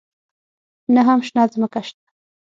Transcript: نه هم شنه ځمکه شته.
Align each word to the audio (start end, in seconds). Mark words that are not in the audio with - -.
نه 0.93 1.01
هم 1.07 1.19
شنه 1.27 1.43
ځمکه 1.53 1.81
شته. 1.87 2.07